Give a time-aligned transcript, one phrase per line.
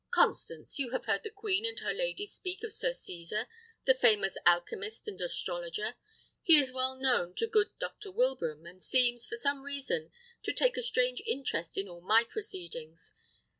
[0.09, 3.45] Constance, you have heard the queen and her ladies speak of Sir Cesar,
[3.85, 5.93] the famous alchymist and astrologer.
[6.41, 8.09] He is well known to good Dr.
[8.11, 10.09] Wilbraham, and seems, for some reason,
[10.41, 13.13] to take a strange interest in all my proceedings.